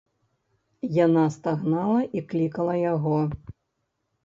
[1.05, 3.17] Яна стагнала і клікала яго.